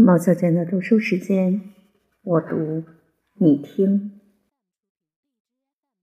[0.00, 1.60] 毛小姐的读书时间，
[2.22, 2.84] 我读，
[3.34, 4.20] 你听。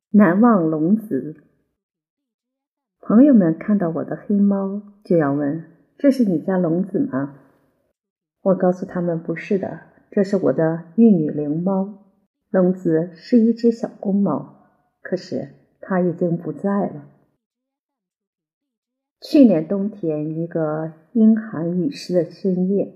[0.10, 1.38] 难忘龙子。
[3.00, 5.64] 朋友们看到我的黑猫，就要问
[5.98, 7.40] ：“这是你家龙子吗？”
[8.44, 12.04] 我告诉他们：“不是的，这是我的玉女灵猫。
[12.50, 14.68] 龙子是一只小公猫，
[15.02, 17.08] 可是它已经不在了。
[19.22, 22.94] 去年冬天，一个阴寒雨湿的深夜。”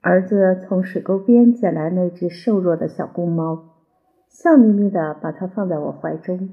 [0.00, 3.74] 儿子从水沟边捡来那只瘦弱的小公猫，
[4.28, 6.50] 笑眯眯地把它放在我怀中，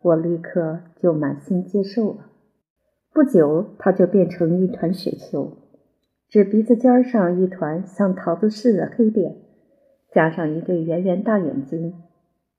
[0.00, 2.26] 我立刻就满心接受了。
[3.12, 5.58] 不久，它就变成一团雪球，
[6.28, 9.36] 只鼻子尖上一团像桃子似的黑点，
[10.10, 11.94] 加上一对圆圆大眼睛，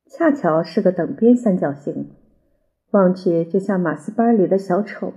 [0.08, 2.12] 恰巧是个等边三角形，
[2.92, 5.14] 望去就像马戏班里的小丑。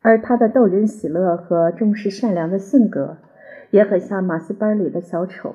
[0.00, 3.18] 而他的逗人喜乐和重视善良的性格。
[3.70, 5.54] 也很像马戏班里的小丑。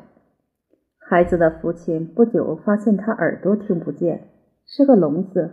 [0.97, 4.29] 孩子的父亲不久发现他耳朵听不见，
[4.65, 5.51] 是个聋子，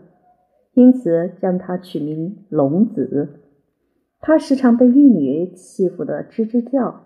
[0.73, 3.41] 因此将他取名聋子。
[4.21, 7.05] 他时常被玉女欺负得吱吱叫，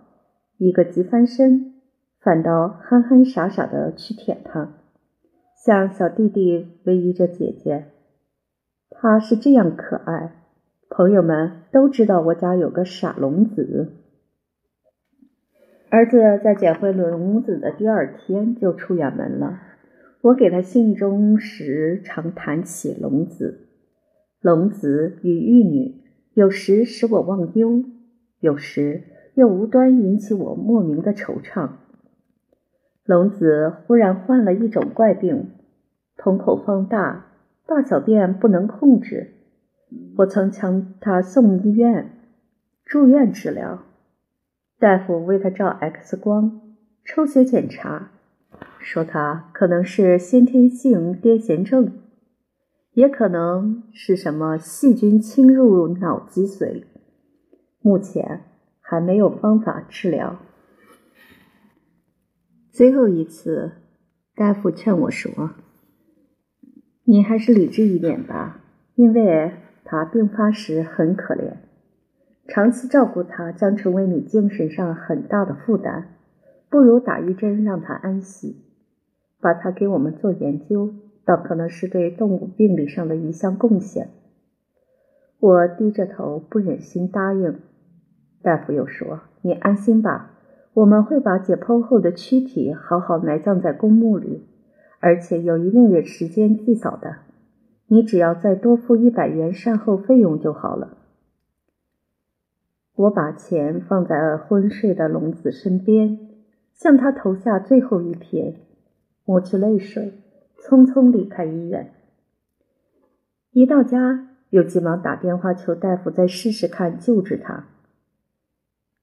[0.59, 1.75] 一个急翻身，
[2.21, 4.75] 反倒憨憨傻傻的去舔他，
[5.65, 7.87] 像小弟弟偎依着姐姐。
[8.91, 10.45] 他是这样可爱，
[10.89, 14.05] 朋友们都知道我家有个傻聋子。
[15.89, 19.61] 儿子在捡回笼子的第二天就出远门了。
[20.21, 23.69] 我给他信中时常谈起龙子，
[24.41, 26.03] 龙子与玉女
[26.35, 27.85] 有时使我忘忧，
[28.41, 31.71] 有时又无端引起我莫名的惆怅。
[33.05, 35.51] 龙子忽然患了一种怪病，
[36.17, 37.27] 瞳孔放大，
[37.65, 39.35] 大小便不能控制。
[40.17, 42.11] 我曾将他送医院
[42.85, 43.86] 住院治疗。
[44.79, 46.61] 大夫为他照 X 光、
[47.03, 48.11] 抽血检查，
[48.79, 51.93] 说他可能是先天性癫痫症，
[52.93, 56.85] 也可能是什么细菌侵入脑脊髓，
[57.81, 58.43] 目前
[58.83, 60.37] 还没有方法治疗。
[62.71, 63.73] 最后一次，
[64.35, 65.53] 大夫劝我说
[67.05, 68.61] ：“你还是理智一点吧，
[68.95, 69.53] 因为
[69.85, 71.57] 他病发时很可怜。”
[72.49, 76.05] 长期照顾他将成为你精神上很大的负担，
[76.71, 78.63] 不如打一针让他安息。
[79.41, 84.09] 把他给我们做研究，倒可能是对动物病理上的一项贡献。
[85.39, 87.61] 我低着头，不忍心答应。
[88.43, 90.31] 大夫又说：“你安心吧，
[90.73, 94.47] 我们会把解剖后的躯体好好埋葬在公墓里，
[95.01, 97.17] 而且有一定的时间祭扫的。
[97.89, 100.97] 你只要再多付一百元善后费用就好了。”
[102.97, 106.19] 我把钱放在了昏睡的龙子身边，
[106.73, 108.55] 向他投下最后一瞥，
[109.27, 110.15] 抹去泪水，
[110.59, 111.93] 匆匆离开医院。
[113.51, 117.67] 一到家，又急忙打电话求大夫再试试看救治他。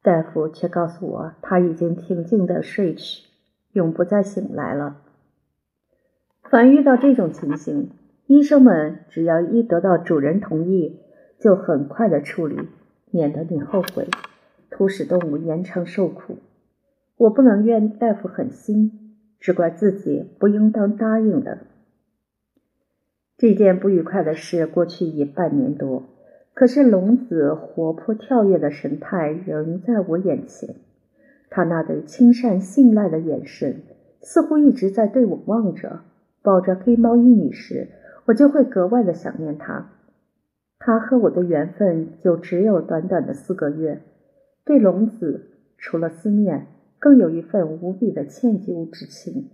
[0.02, 3.28] 大夫却告诉我，他已经平静的睡去，
[3.74, 5.02] 永不再醒来了。
[6.50, 7.92] 凡遇到这种情形，
[8.26, 11.00] 医生们只要一得到主人同意，
[11.40, 12.58] 就很快的处理。
[13.14, 14.08] 免得你后悔，
[14.72, 16.38] 徒使动物延长受苦。
[17.16, 21.60] 我不能怨大夫狠心，只怪自己不应当答应的。
[23.38, 26.04] 这件不愉快的事过去已半年多，
[26.56, 30.76] 可是龙子活泼跳跃的神态仍在我眼前。
[31.52, 33.84] 他那对亲善信赖的眼神，
[34.22, 36.02] 似乎一直在对我望着。
[36.42, 37.90] 抱着黑猫玉女时，
[38.26, 39.93] 我就会格外的想念他。
[40.86, 44.02] 他和我的缘分就只有短短的四个月，
[44.66, 46.68] 对龙子除了思念，
[47.00, 49.50] 更有一份无比的歉疚之情，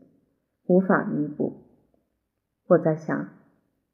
[0.65, 1.53] 无法弥补。
[2.69, 3.29] 我在想，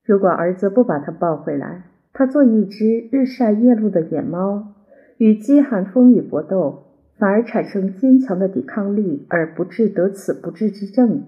[0.06, 4.74] 如果儿子不把他抱回来，他做一只日晒夜露的野猫，
[5.18, 6.84] 与饥寒风雨搏斗，
[7.18, 11.26] 反而产生坚强的抵抗力，而不致得此不治之症。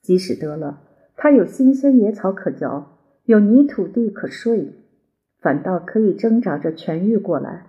[0.00, 0.80] 即使得了，
[1.14, 4.81] 他有新鲜野草可嚼，有泥土地可睡。
[5.42, 7.66] 反倒可以挣扎着痊愈过来，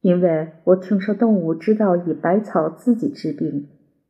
[0.00, 3.68] 因为我听说动物知道以百草自己治病，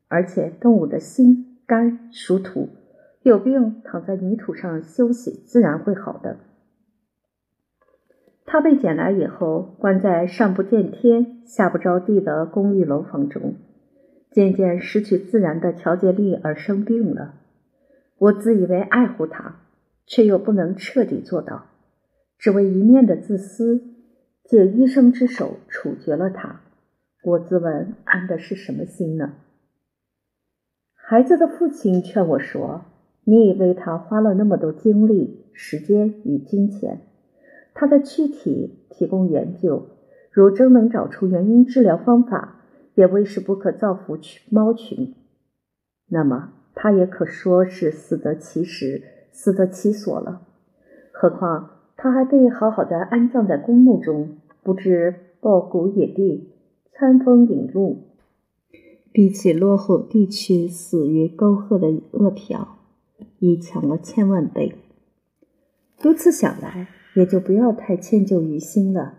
[0.08, 2.70] 而且动物的心肝属土，
[3.22, 6.38] 有病躺在泥土上休息，自然会好的。
[8.46, 13.56] 他被捡来以后，关在上不见天、下不着地的公寓楼房中，
[14.30, 17.34] 渐渐失去自然的调节力而生病了。
[18.16, 19.56] 我自以为爱护他，
[20.06, 21.66] 却又不能彻底做到。
[22.38, 23.82] 只为一念的自私，
[24.44, 26.60] 借医生之手处决了他。
[27.24, 29.34] 我自问安的是什么心呢？
[30.94, 32.84] 孩子的父亲劝我说
[33.24, 37.00] ：“你以为他花了那么多精力、时间与金钱，
[37.74, 39.88] 他的躯体提供研究，
[40.30, 42.62] 如真能找出原因、治疗方法，
[42.94, 45.14] 也未是不可造福群猫群。
[46.08, 49.02] 那么他也可说是死得其时，
[49.32, 50.42] 死得其所了。
[51.12, 56.48] 何况他还被好好的安葬在公墓中，不知抱谷野地，
[56.92, 58.04] 餐风饮露，
[59.10, 62.68] 比起落后地区死于沟壑的饿殍，
[63.40, 64.76] 已强了千万倍。
[66.00, 66.86] 如此想来，
[67.16, 69.14] 也就不要太迁就于心了。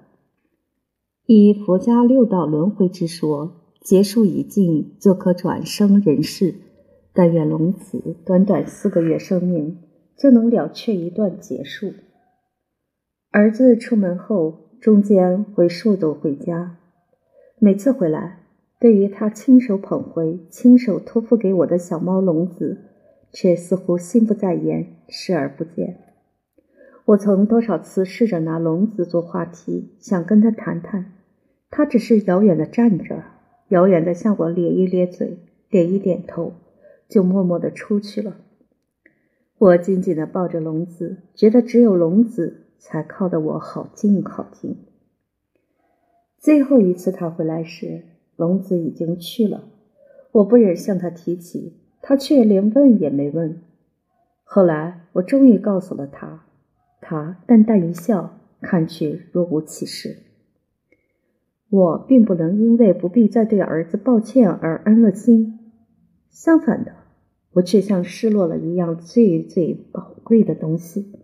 [1.25, 6.55] 以佛家六道轮回之说，劫数已尽，就可转生人世。
[7.11, 9.79] 但愿龙子短短四个月生命，
[10.15, 11.91] 就能了却一段劫数。
[13.31, 16.77] 儿子出门后，中间会数度回家。
[17.59, 18.39] 每次回来，
[18.79, 22.85] 对于他亲手捧回、亲手托付给我的小猫龙子，
[23.31, 25.99] 却似乎心不在焉，视而不见。
[27.05, 31.13] 我曾多少次试着拿龙子做话题，想跟他谈谈，
[31.69, 33.23] 他只是遥远的站着，
[33.67, 35.37] 遥远的向我咧一咧嘴，
[35.69, 36.53] 点一点头，
[37.07, 38.37] 就默默的出去了。
[39.59, 44.77] 我紧紧的抱着龙子，觉得只有龙子才靠得我好近好近。
[46.39, 48.03] 最后一次他回来时，
[48.35, 49.65] 龙子已经去了。
[50.31, 53.61] 我不忍向他提起，他却连问也没问。
[54.43, 56.45] 后来我终于告诉了他，
[57.01, 60.17] 他淡淡一笑，看去若无其事。
[61.69, 65.59] 我并不能因为不必再对儿子抱歉而安了心，
[66.31, 66.93] 相反的，
[67.51, 71.18] 我却像失落了一样最最宝贵的东西。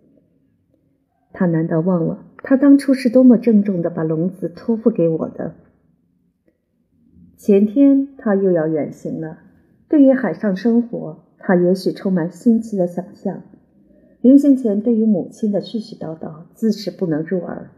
[1.38, 2.24] 他难道忘了？
[2.38, 5.52] 他当初是多么郑重的把笼子托付给我的。
[7.36, 9.40] 前天他又要远行了，
[9.86, 13.42] 对于海上生活，他也许充满新奇的想象。
[14.22, 17.68] 临行前，对于母亲的絮絮叨叨，自是不能入耳。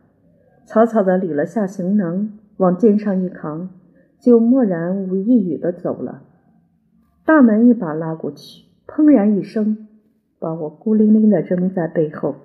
[0.65, 3.71] 草草的理了下行囊，往肩上一扛，
[4.21, 6.23] 就默然无一语的走了。
[7.25, 9.89] 大门一把拉过去，砰然一声，
[10.39, 12.37] 把我孤零零的扔在背后。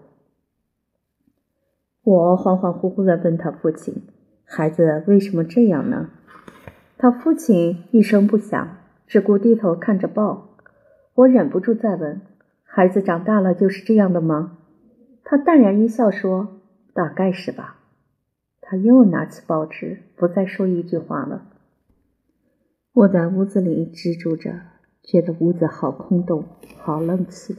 [2.03, 4.03] 我恍恍惚惚地问他父亲
[4.44, 6.09] ：“孩子为什么这样呢？”
[7.00, 8.77] 他父亲一声不响，
[9.07, 10.50] 只顾低头看着报。
[11.15, 12.21] 我忍不住再问
[12.63, 14.57] ：“孩子长大了就是这样的吗？”
[15.23, 16.59] 他淡然一笑说
[16.94, 17.79] ：“大概是吧。”
[18.59, 21.45] 他又拿起报纸，不再说一句话了。
[22.94, 24.59] 我在屋子里支住着，
[25.01, 26.44] 觉得屋子好空洞，
[26.79, 27.55] 好冷清。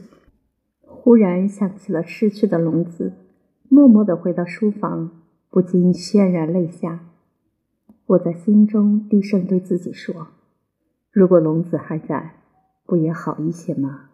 [0.81, 3.13] 忽然想起了失去的笼子。
[3.75, 5.11] 默默地回到书房，
[5.49, 7.01] 不禁潸然泪下。
[8.05, 10.29] 我在心中低声对自己说
[11.11, 12.35] ：“如果龙子还在，
[12.85, 14.11] 不也好一些吗？”